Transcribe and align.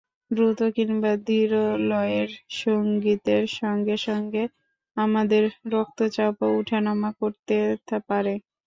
দ্রুত 0.31 0.59
কিংবা 0.75 1.11
ধীর 1.27 1.51
লয়ের 1.89 2.29
সংগীতের 2.59 3.43
সঙ্গে 3.59 3.95
সঙ্গে 4.07 4.43
আমাদের 4.97 5.43
রক্তচাপও 5.71 6.47
ওঠানামা 6.59 7.09
করতে 7.19 7.55
পারে। 8.09 8.33